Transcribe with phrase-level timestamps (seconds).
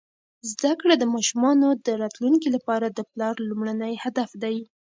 [0.51, 1.67] زده کړه د ماشومانو
[2.03, 4.57] راتلونکي لپاره د پلار لومړنی هدف دی.